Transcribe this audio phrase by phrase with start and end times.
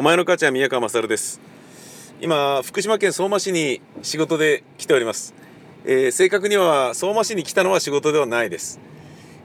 [0.00, 1.40] お前の母ちゃん宮川勝です。
[2.20, 5.34] 今福島県相馬市に仕事で来ております、
[5.84, 8.78] えー、正確には相馬市に来たのは仕事ではないです。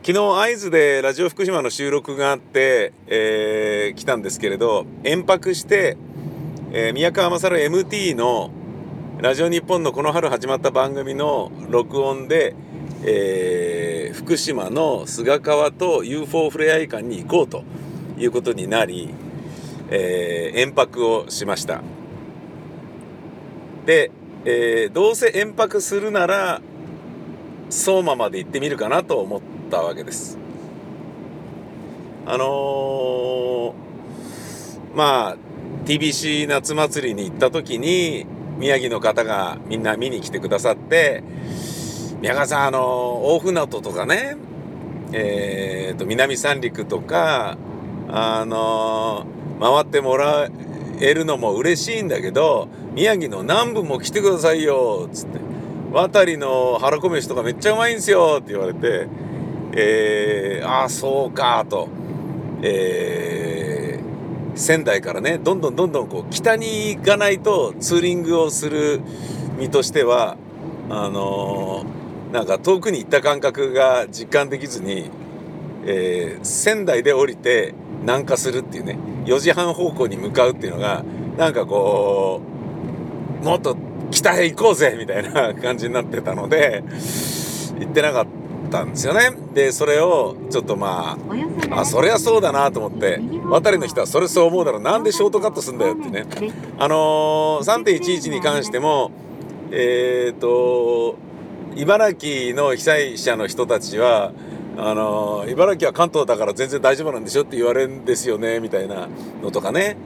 [0.06, 5.98] 昨日会津でラジオ福島の収録があって、えー、来たんですけれど延泊して、
[6.72, 8.52] えー、宮川勝 MT の
[9.18, 12.54] ラジオ日本のこの春始まった番組の録音で、
[13.04, 17.64] えー、福島の菅川と UFO ふれあい館に行こうと
[18.20, 19.16] いうことになり
[19.96, 21.82] えー、延泊をしました。
[23.86, 24.10] で、
[24.44, 26.62] えー、どうせ延泊するなら
[27.70, 30.40] 相馬まで行ってみるかなと思ったわけです。
[32.26, 33.74] あのー、
[34.96, 35.38] まあ
[35.86, 38.26] TBC 夏祭りに行った時に
[38.58, 41.24] 宮城の方がみんな見に来てくださって
[42.22, 44.38] 宮川さんあの大船渡とかね
[45.12, 47.58] えーと南三陸とか
[48.10, 50.50] あのー回ってもら
[51.00, 55.40] えるのも嬉しいんだけど宮城の南部も来てくださいよっつって。
[55.94, 59.08] 渡りの腹こ飯とかめっちゃうまいんですよって言われて
[59.76, 61.88] えー、ああそうかと、
[62.64, 69.02] えー、仙台からねどんどんどんどんこう北に行かないとツーリングをする
[69.58, 70.36] 身としては
[70.90, 75.12] あのー、なんか遠くに行った感覚が実感できずに、
[75.86, 81.04] えー、仙台で降りて南下するっていうね4時半方向に向かうっていうのが
[81.38, 82.42] なんかこ
[83.42, 83.76] うもっと
[84.12, 86.84] 北へ行こうぜみたいな感じになってたので
[87.80, 88.28] 行ってなかっ
[88.70, 89.32] たんですよね。
[89.54, 91.18] でそれをちょっとま
[91.72, 94.82] ああそりゃそうだなと思って渡りの人はそれそう思うだろう。
[94.82, 96.26] なんでショートカットすんだよってね。
[96.78, 99.12] あのー、3.11に関しても
[99.72, 101.16] えっ、ー、と
[101.76, 104.32] 茨城の被災者の人たちは
[104.78, 109.08] あの茨城は関東だから全然大丈夫なんでしょって言われるんですよねみたいな
[109.42, 109.98] のとかね。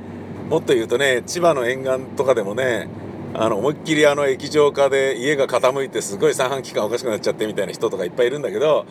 [0.50, 2.88] もっと言うとね千葉の沿岸とかでもね
[3.34, 8.86] あの思いっきりあの液状化で家が傾いてすごい三半規管おかしくなっちゃってみたいな人とかいっぱいいるんだけど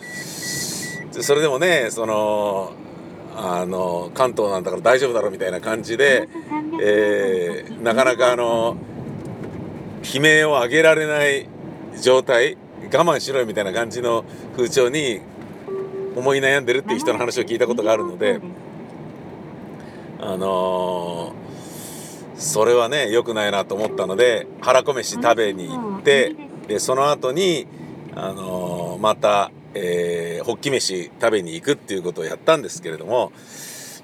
[1.10, 2.72] それでもねその
[3.34, 6.28] あの関東なんだから大丈夫だろうみたいな感じで、
[6.82, 8.76] えー、なかなかあの
[10.14, 11.48] 悲鳴を上げられない
[12.00, 12.56] 状態
[12.92, 14.24] 我慢しろよみたいな感じの
[14.56, 15.20] 風潮に
[16.16, 18.40] 思い悩んでるっていう人の話を聞いたことがあるので
[20.18, 26.34] あのー、それはね良くないなと思ったので腹こ飯食べに行って
[26.66, 27.66] でその後に
[28.14, 33.30] あのー、また、えー、ホッキ飯食べに行くっていうことをやったんですけれども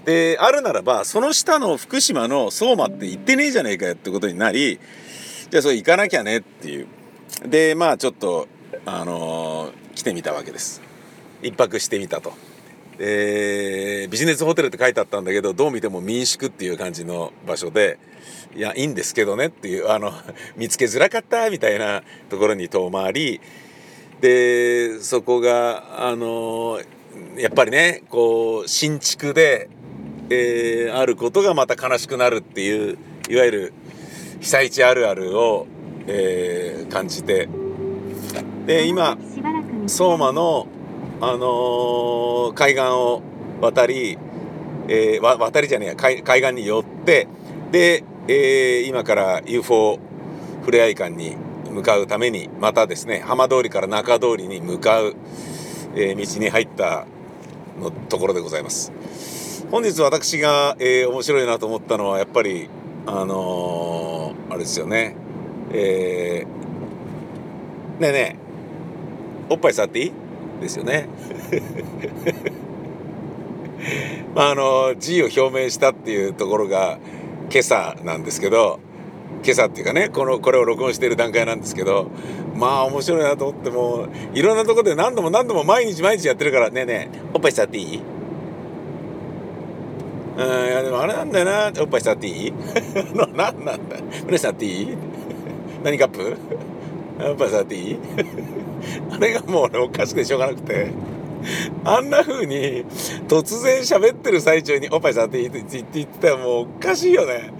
[0.04, 4.78] であるならばその下の福島の相馬って行ってねえじゃねえかよってことになり
[5.50, 6.86] じゃあそれ行かなきゃねっていう
[7.48, 8.48] でまあちょっと
[8.84, 10.91] あのー、来てみたわけです。
[11.42, 12.32] 1泊してみたと。
[12.98, 17.98] えー、ビジネスホテルって書いてあったんだけどどう見ても民宿っていう感じの場所で
[18.54, 20.12] いやいいんですけどねっていうあの
[20.56, 23.40] 見つけづらかったみたいなところに遠回り。
[24.20, 26.80] でそこがあの
[27.36, 29.68] やっぱりねこう新築で、
[30.30, 32.98] えー、あることがまた悲しくなるっていう
[33.28, 33.72] いわゆる
[34.40, 35.66] 被災地あるあるを、
[36.06, 37.48] えー、感じて。
[38.64, 39.18] で今
[39.88, 40.68] 相馬の
[41.24, 43.22] あのー、海岸を
[43.60, 44.18] 渡り、
[44.88, 47.28] えー、渡りじゃねえや海岸に寄って
[47.70, 50.00] で、えー、今から UFO
[50.64, 51.36] ふれあい館に
[51.70, 55.14] 向かうためにまたですね浜通りから中通りに向かう、
[55.94, 57.06] え道に入った
[57.80, 58.92] のところでございます。
[59.70, 62.68] 本日私が、え面白いなと思ったのはやっぱり
[63.06, 65.16] あのあれですよね
[65.72, 68.36] えー、ねえね
[69.48, 70.21] えおっぱい触っていい？
[70.62, 71.08] ですよね。
[74.34, 76.98] まあ、あの辞意を表明したっていうところが
[77.50, 78.78] 今朝なんですけど
[79.44, 82.06] 今朝っていうかねこのこれを録音している段階なんですけど
[82.56, 88.00] まあ面白いなと思ってもいろんなとこで何度も何度も毎日毎日やってるからねえねえおっぱい触っていい？
[90.38, 92.52] うんいやでもあれなんだよなおっぱい触っていい？
[93.14, 93.76] 何なんだ？
[94.24, 94.96] 胸触っていい？
[95.84, 96.36] 何カップ？
[97.30, 97.98] おっぱい触っていい？
[99.10, 100.88] あれがもう俺おかしくてしょうがなくて。
[101.84, 102.84] あんな風に
[103.26, 107.50] 突然喋ってる最中に「おっぱい触っていい?」って言ってたらもうおかしいよね。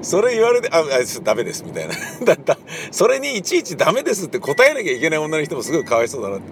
[0.00, 0.82] それ言われて「ああ
[1.22, 1.94] ダメです」みたいな。
[2.24, 2.56] だった。
[2.90, 6.44] それにいちいち「ダメです」って答えなきゃいけない女の人もすごいかわいそうだなって。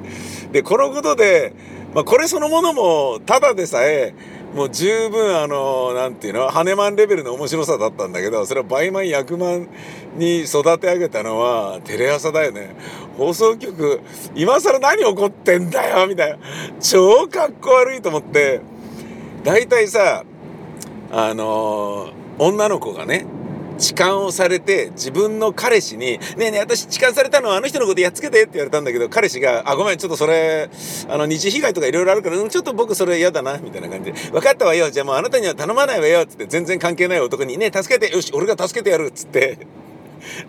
[0.53, 1.55] でこのことで、
[1.95, 4.13] まあ、これそのものもただでさえ
[4.55, 9.69] もう十分あの何ていうのハネマンレベルの面白さだったんだけどそれは倍満役満
[10.17, 12.75] に育て上げたのはテレ朝だよね。
[13.19, 14.01] 放送局
[14.37, 16.39] 今更何怒ってんだよみたいな。
[16.81, 18.61] 超かっこ悪いと思って。
[19.43, 20.25] 大体さ
[21.11, 23.27] あの女の子がね
[23.79, 30.69] 痴漢をされて自分の彼氏に「ねえねえ私痴漢されたのはあの人のことやっつけて」って言われたんだけど彼氏が「あごめんちょっとそれ
[31.09, 39.59] あの二次被害とかいろいろあるから、うん、ちょっと僕それ嫌だな」みたいな感じで「分かったわよじゃあもうあなたには頼まないわよ」つって全然関係ない男に「ねえ助けてよし俺が助けてやる」っつって。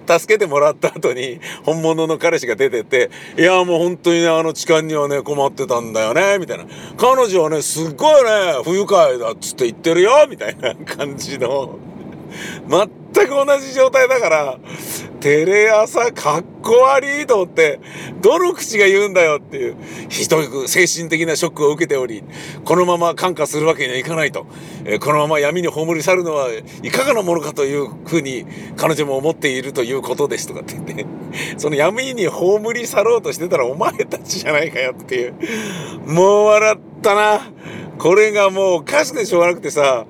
[0.07, 6.66] 助けてもらった後に本物の彼氏が出てって「いやもう本当にねあの痴漢にはね困ってたんだよね」みたいな
[6.98, 8.30] 「彼女はねすっごいね
[8.63, 11.78] 不愉快だ」っつって言ってるよみたいな感じの。
[12.68, 14.60] 全く同じ状態だから
[15.20, 17.80] テレ朝かっこ悪いと思って
[18.22, 19.76] どの口が言うんだよっていう
[20.10, 22.24] ひどく精神的なショックを受けており
[22.64, 24.46] このまま感化するわけにはいかないと、
[25.00, 26.50] このまま闇に葬り去るのは
[26.84, 28.46] いかがなものかというふうに
[28.76, 31.06] 彼女も思っているということですとかって言って
[31.58, 35.34] その闇に葬り去ろうとしてたらお前たちじゃないかよっていう
[36.06, 37.42] もう笑ったな。
[37.98, 40.06] これがもうおかしくてしょうがなくてさ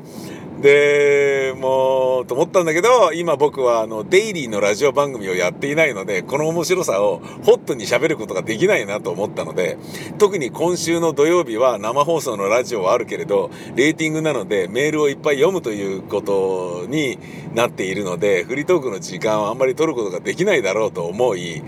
[0.66, 9.78] でもうと思ったんだけど今僕はあのデイリーのラジオ番組をやっていないのでこの面白さをホットに喋ることができないなと思ったので
[10.18, 17.20] 特に今週の土曜日は生放送のラジオはあるけれどレーティングなのでメールをいっぱい読むということに
[17.54, 21.62] なっているのでフリートークの時間をあんまり取ることができないだろうと思い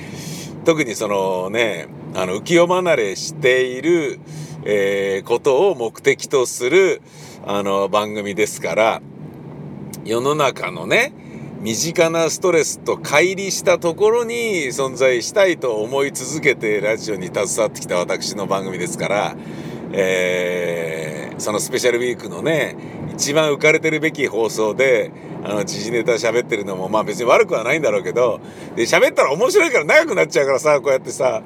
[0.66, 4.20] 特にそのねあの浮世離れしている、
[4.66, 7.04] えー、ことを目的とする
[7.50, 9.02] あの番組ですから
[10.04, 11.14] 世の中のね
[11.62, 19.36] 身近なストレスと乖離したところに存在したいと思い続けてラジオに携わってきた私の番組ですから、
[19.94, 22.76] えー、そのスペシャルウィークのね
[23.14, 25.14] 一番浮かれてるべき放送で
[25.46, 28.42] あの時事ネタ喋ってるのもまあ別に悪くはないんだろうけど
[28.76, 31.42] で喋ったら面白いから長くなっちゃうからさこうやってさ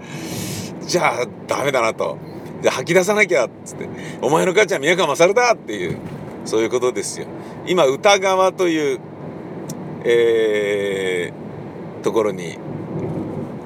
[0.81, 2.17] じゃあダメだなと。
[2.61, 3.89] で吐き出さなきゃっつって
[4.21, 5.97] 「お前の母ちゃん宮川勝だ!」っていう
[6.45, 7.27] そういうことですよ。
[7.67, 8.99] 今歌川という、
[10.03, 12.57] えー、ところに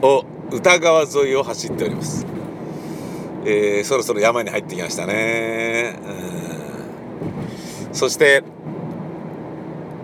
[0.01, 2.25] を歌川沿いを走っております。
[3.45, 5.95] えー、そろそろ山に入ってきましたね。
[7.91, 8.43] そして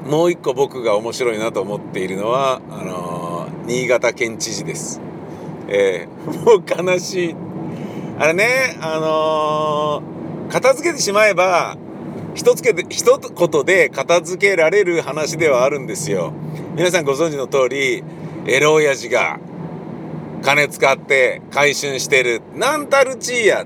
[0.08, 5.02] もう一個僕が面白いなと思っているのはあのー、新潟県知事です。
[5.68, 7.36] えー、もう悲しい
[8.22, 11.76] あれね、あのー、片付けてしまえば、
[12.36, 16.32] 一つけで、一言で片付けられる話ではあるんですよ。
[16.76, 18.04] 皆さんご存知の通り、
[18.46, 19.40] エロ親父が
[20.44, 22.44] 金使って回収してる。
[22.54, 23.66] なんたるちーや。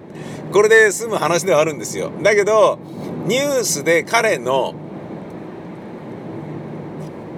[0.54, 2.14] これで済む話ではあるんですよ。
[2.24, 2.80] だけど、
[3.26, 4.74] ニュースで彼の、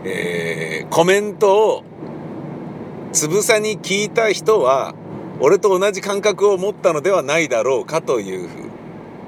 [0.05, 1.83] えー、コメントを
[3.11, 4.93] つぶさに聞いた人は、
[5.39, 8.49] 俺と同じ感覚を持ったのではないだろうかという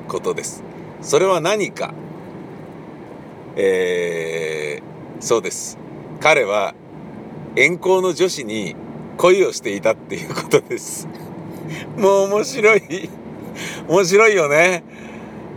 [0.08, 0.64] ことです。
[1.02, 1.94] それは何か、
[3.56, 5.78] えー、そうです。
[6.20, 6.74] 彼は
[7.56, 8.76] 遠行の女子に
[9.18, 11.08] 恋をしていたっていうことです。
[11.98, 13.10] もう面白い。
[13.88, 14.84] 面白いよね。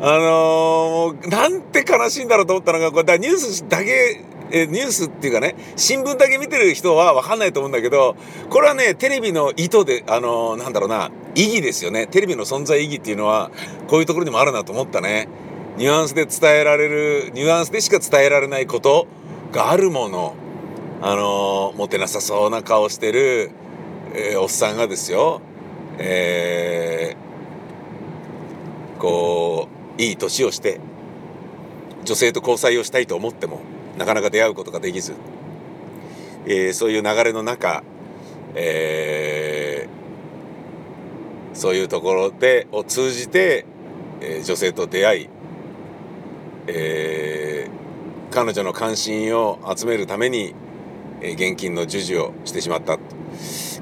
[0.00, 8.16] あのー、なんて悲しいんだろうと思ったのが、これだニュースだけえニュースっていうかね新聞だけ見てる人は分かんないと思うんだけど
[8.50, 12.06] これはねテレビの意図であのなんだろうな意義ですよね。
[12.06, 13.50] テレビの存在意義っていうのは
[13.88, 15.28] こういうところにもあるなと思ったね。
[15.78, 19.06] ニュアンスで伝えられるニュアンスでしか伝えられないこと
[19.52, 20.34] があるもの
[21.00, 23.50] あのもてなさそうな顔してる、
[24.14, 25.40] えー、おっさんがですよ。
[25.98, 30.80] えー、こういい年をして
[32.04, 33.60] 女性と交際をしたいと思っても
[33.96, 35.14] なかなか出会うことができず、
[36.46, 37.82] えー、そういう流れの中、
[38.54, 43.66] えー、そういうところでを通じて、
[44.20, 45.28] えー、女性と出会い、
[46.66, 50.54] えー、彼女の関心を集めるために、
[51.20, 52.98] え現金の授受をしてしまった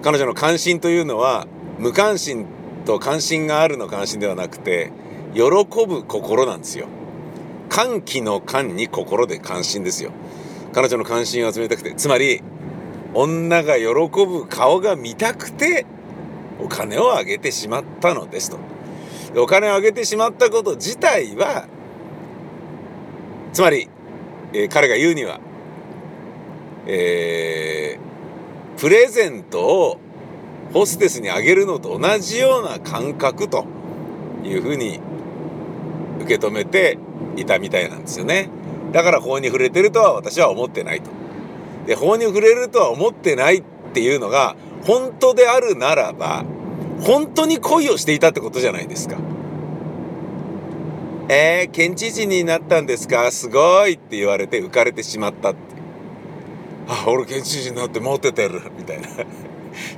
[0.03, 1.47] 彼女の関心というのは
[1.79, 2.47] 無関心
[2.85, 4.93] と関心があるの関心ではなくて
[5.35, 5.41] 喜
[5.87, 6.87] ぶ心なんですよ。
[7.71, 10.11] 歓喜の歓に心で関心ですよ。
[10.73, 11.95] 彼女の関心を集めたくて。
[11.95, 12.43] つまり
[13.15, 13.87] 女が喜
[14.27, 15.87] ぶ顔が見たくて
[16.61, 18.59] お金をあげてしまったのですと。
[19.37, 21.67] お金をあげてしまったこと自体は
[23.53, 23.89] つまり、
[24.53, 25.41] えー、彼が言うには、
[26.87, 30.01] えー、プレゼントを
[30.73, 33.67] ホステスにあげるのと同じような感覚と
[34.45, 35.01] いうふうに
[36.21, 36.99] 受け止めて
[37.37, 38.49] いたみたいなんですよね。
[38.93, 41.11] だから法に触れてるとは私は思ってないと。
[41.87, 46.45] で法に触れるとは思ってないっていうのが本当であるならば
[47.01, 49.17] 本当に恋をしていたってことじゃないですか。
[51.29, 53.31] えー、県知事になったんですか？
[53.31, 55.59] すごいって言われて浮かれてしまったって。
[56.89, 58.61] あ、俺県知事になってモテてる。
[58.77, 59.09] みたいな。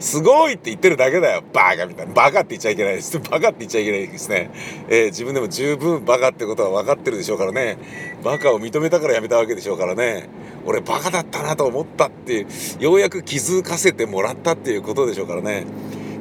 [0.01, 1.43] すごいって言ってるだけだよ。
[1.53, 2.15] バカみたいな。
[2.15, 3.19] バカって言っちゃいけないです。
[3.19, 4.51] バカって言っちゃいけないですね。
[4.89, 7.79] えー、自分でも十分バカってことは分かってるでしょうからね。
[8.23, 10.29] バカを認めたからやめたわけでしょうからね。
[10.65, 12.47] 俺バカだったなと思ったっていう、
[12.81, 15.67] ようやく気づかせてもらったっていうことでしょうからね。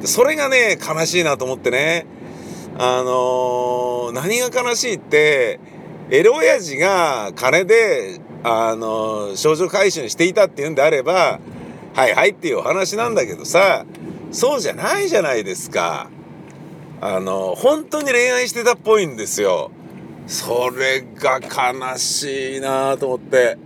[0.03, 2.05] それがね、悲しいなと思ってね。
[2.77, 5.59] あのー、何が悲しいって、
[6.09, 11.39] エロ親父が金で、あのー、少女回収していたっていうんであれば、
[11.93, 13.85] はいはいっていうお話なんだけどさ、
[14.31, 16.09] そうじゃないじゃないですか。
[17.01, 19.71] あの、本当に恋愛してたっぽいんですよ。
[20.27, 23.57] それが悲しいなと思って。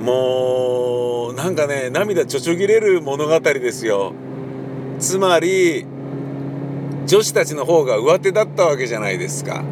[0.00, 4.12] もう、なんかね、涙ちょちょぎれる物語ですよ。
[4.98, 5.86] つまり、
[7.06, 9.62] 女子たちの方が上手だったわけじゃないですか。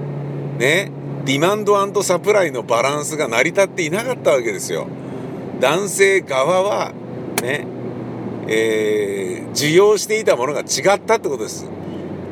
[0.59, 0.93] ね？
[1.25, 4.87] ディマンドサプライのバランスが成り立っていなかったわけですよ。
[5.60, 6.92] 男性側は、
[7.42, 7.66] ね、
[8.48, 11.66] えー、受容していたものが違ったってことです。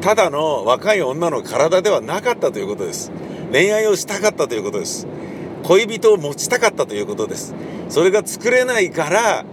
[0.01, 3.11] ただの若い女の体ではなかったということです。
[3.53, 5.07] 恋愛をしたかったということです。
[5.63, 7.55] 恋人を持ちたかったということです。
[7.89, 9.45] それが作れないから、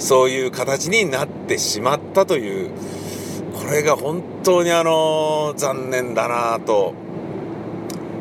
[0.00, 2.70] そういう形になってしまったという
[3.52, 6.94] これが本当にあの残念だなと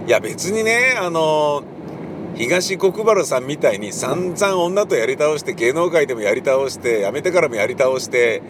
[0.06, 1.64] いや別にねあの
[2.40, 8.42] 東国原さんみたいに散々女とやり倒して芸能界でもやり倒して辞めてからもやり倒して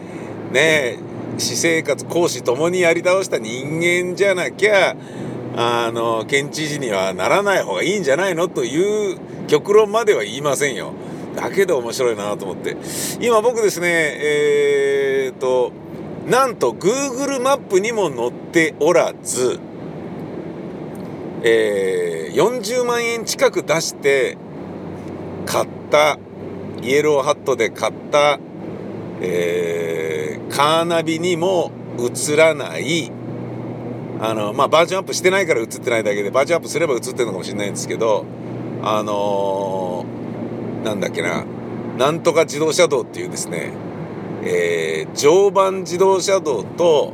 [0.52, 0.96] ね
[1.36, 4.94] 私生活講師ともにやり倒した人間じゃなきゃ
[5.56, 9.18] あの県知事にはならない方がいいんじゃないのという
[9.48, 10.92] 極論までは言いませんよ。
[11.34, 12.76] だけど面白いなと思って
[13.20, 15.72] 今僕ですねえー、っと
[16.28, 19.58] なんと Google マップにも載っておらず、
[21.42, 24.36] えー、40万円近く出して
[25.46, 26.18] 買った
[26.82, 28.38] イエローハットで買った、
[29.20, 33.12] えー、カーナビにも映らない。
[34.22, 38.26] あのまあバージョンアップしてないから映ってないだけでバージョンアップすれば映ってるのかもしれないんですけど
[38.82, 41.46] あのー、なんだっけな
[41.96, 43.72] なんとか自動車道っていうですね
[44.42, 47.12] えー、常磐自動車道と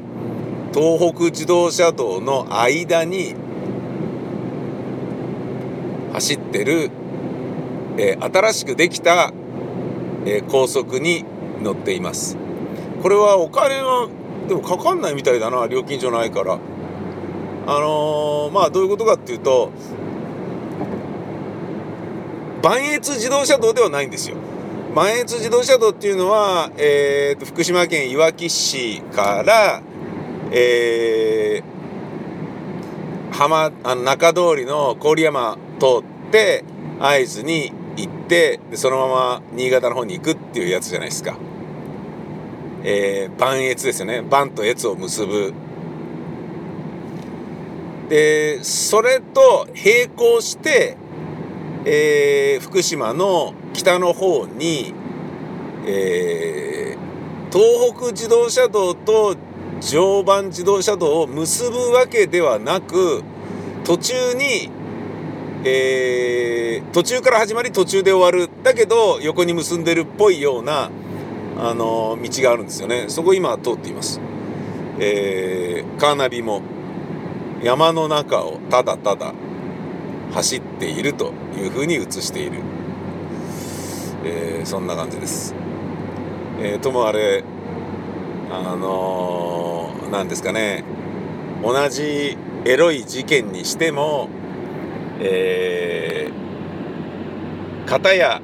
[0.73, 3.35] 東北自動車道の間に
[6.13, 6.91] 走ってる、
[7.99, 9.33] えー、新しくできた、
[10.25, 11.25] えー、高速に
[11.63, 12.39] 乗っています。
[13.03, 14.09] これはお金が
[14.49, 16.59] でもかかんないみたいだな料金所ないから。
[17.69, 19.73] あのー、まあどういうことかっていうと
[22.63, 24.37] 磐越自動車道ではないんですよ。
[24.95, 29.83] 磐越自動車道っていうのは、えーと、福島県いわき市から、
[30.53, 41.37] えー、浜あの中通りの郡山通って会津に行ってでそのまま新潟の方に行くっていうやつじゃないですか。
[42.85, 45.53] えー、磐越ですよね磐と越を結ぶ
[48.09, 50.97] でそれと並行して
[51.89, 54.93] えー、福島の北の方に、
[55.87, 59.37] えー、東北自動車道と
[59.81, 63.23] 常磐自動車道を結ぶわけではなく
[63.85, 64.69] 途中に、
[65.69, 68.49] えー、途中から始まり途中で終わる。
[68.63, 70.91] だけど横に結んでるっぽいような、
[71.59, 73.07] あの道があるんですよね。
[73.09, 74.21] そこ今通っています、
[75.01, 76.63] えー、カーナビも
[77.63, 79.33] 山の中をただただ
[80.33, 82.61] 走っているというふうに映している、
[84.25, 85.55] えー、そんな感じです。
[86.61, 87.43] えー、ともあれ
[88.51, 90.85] あのー、ですかね。
[91.63, 94.29] 同じエロい事件にしても
[95.21, 98.41] えー、片や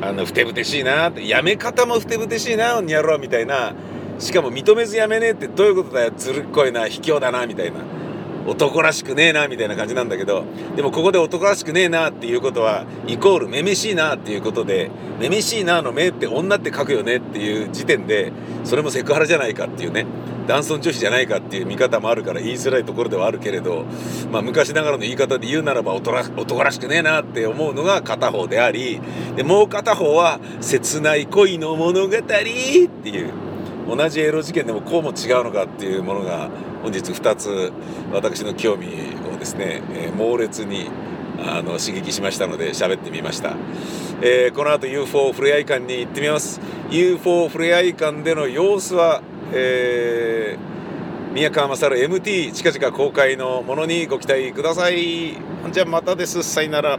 [0.00, 3.74] あのふてぶてしいなってやめ方もふてぶてしいなにやろうみたいな
[4.18, 7.97] しかも認めずやめねえってどういうことだよずるっこいな卑怯だなみたいな。
[8.46, 10.44] 男らしくねえなみたいな感じなんだけど
[10.76, 14.90] でもここで男らしくねえなっていうことはイコールめめしいなっていうことで
[15.20, 18.32] めめしいなの目って女って書くよねっていう時点で
[18.64, 20.06] それもセクハラじゃないかっていうね
[20.48, 23.84] 男尊女子じゃないかっていう見方もあるから言いづらいところではあるけれど、
[24.32, 26.16] まあ、昔ながらの言い方で言うならば男
[26.62, 28.98] らしくねえなって思うのが片方であり
[29.36, 32.48] でもう片方は切ない恋の物語って
[33.10, 33.32] いう
[33.94, 36.48] 同じエロ事件でもこうも違うのかっていうものが
[36.82, 37.72] 本日2つ
[38.12, 38.86] 私の興味
[39.34, 40.88] をですね、えー、猛烈に
[41.40, 43.56] あの刺激しましたので喋ってみました、
[44.20, 46.60] えー、この後 UFO ふれあい館に行ってみます。
[46.90, 55.36] UFO ふれあい館での様子は、えー、宮川勝 MT 近々公開のものにご期待ください。
[55.70, 56.42] じゃあまたです。
[56.42, 56.98] さよなら。